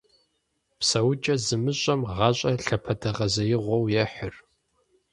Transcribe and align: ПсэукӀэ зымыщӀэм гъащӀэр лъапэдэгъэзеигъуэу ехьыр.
ПсэукӀэ 0.79 1.35
зымыщӀэм 1.45 2.01
гъащӀэр 2.15 2.59
лъапэдэгъэзеигъуэу 2.67 3.85
ехьыр. 4.03 4.35